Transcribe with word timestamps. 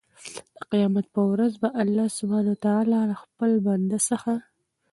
د 0.55 0.57
قيامت 0.71 1.05
په 1.15 1.21
ورځ 1.31 1.53
به 1.61 1.69
الله 1.81 2.07
سبحانه 2.17 2.49
وتعالی 2.53 2.99
د 3.09 3.13
خپل 3.23 3.51
بنده 3.67 3.99
څخه 4.09 4.33